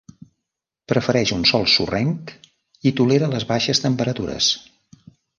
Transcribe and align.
Prefereix 0.91 1.33
un 1.35 1.43
sòl 1.49 1.67
sorrenc 1.73 2.33
i 2.91 2.93
tolera 3.01 3.27
les 3.33 3.45
baixes 3.51 3.83
temperatures. 3.83 4.49